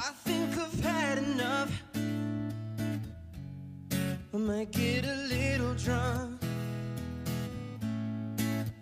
I 0.00 0.12
think 0.24 0.56
I've 0.56 0.80
had 0.80 1.18
enough. 1.18 1.82
I 4.32 4.36
might 4.36 4.70
get 4.70 5.04
a 5.04 5.16
little 5.26 5.74
drunk. 5.74 6.40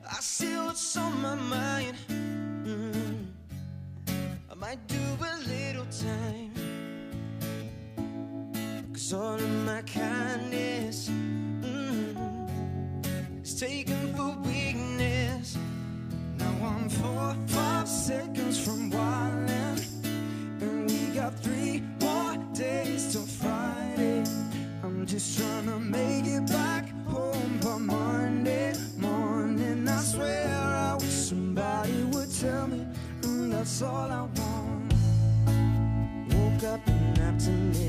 I 0.06 0.20
see 0.20 0.54
what's 0.56 0.96
on 0.98 1.20
my 1.22 1.34
mind. 1.34 1.96
Mm 2.08 2.92
-hmm. 2.92 3.14
I 4.52 4.54
might 4.54 4.82
do 4.88 5.04
a 5.24 5.36
little 5.52 5.86
time. 6.04 6.52
Cause 8.93 9.16
all 9.16 9.40
of 9.40 9.54
my 9.64 9.82
kindness 9.82 11.08
mm 11.08 11.62
-hmm, 11.62 13.43
is 13.43 13.54
taken. 13.54 13.96
All 33.83 34.11
I 34.11 34.22
want. 34.22 34.94
Woke 36.32 36.64
up 36.64 36.86
an 36.86 37.20
optimist. 37.22 37.85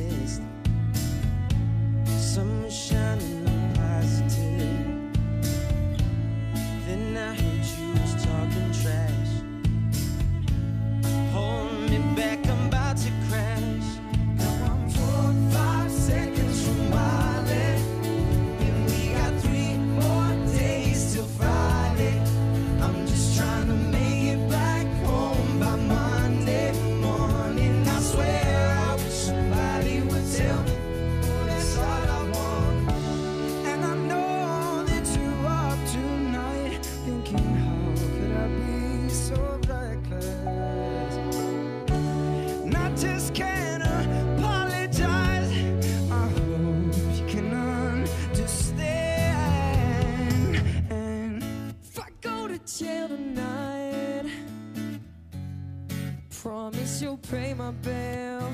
Promise 56.48 57.02
you'll 57.02 57.18
pay 57.18 57.54
my 57.54 57.72
bill. 57.72 58.50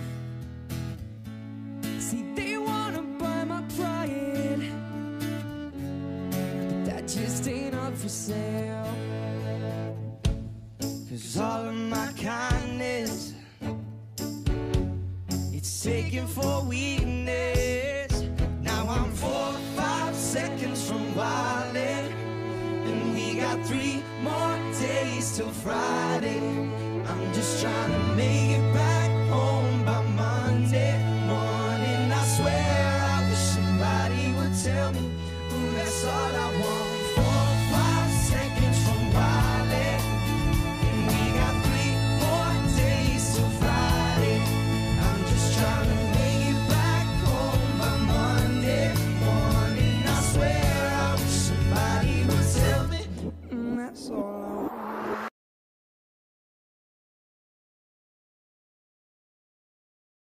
See, 1.99 2.23
they 2.33 2.58
wanna 2.58 3.03
buy 3.19 3.43
my 3.43 3.61
pride, 3.77 4.64
but 6.59 6.86
that 6.87 7.03
just 7.08 7.48
ain't 7.48 7.76
up 7.76 7.95
for 7.95 8.09
sale. 8.09 8.92
Cause 11.08 11.37
all 11.37 11.67
of 11.67 11.76
my 11.76 12.09
kindness 12.17 13.33
it's 15.52 15.83
taken 15.83 16.26
for 16.26 16.64
weakness. 16.64 18.23
Now 18.61 18.87
I'm 18.89 19.11
four, 19.11 19.52
five 19.76 20.15
seconds 20.15 20.89
from 20.89 21.03
wildin'. 21.14 22.09
And 22.89 23.14
we 23.14 23.36
got 23.36 23.64
three 23.67 24.02
more 24.23 24.58
days 24.82 25.37
till 25.37 25.52
Friday. 25.65 26.83
I'm 27.14 27.32
just 27.32 27.62
trying 27.62 27.92
to 27.92 28.16
make 28.16 28.58
it 28.58 28.74
back 28.74 28.92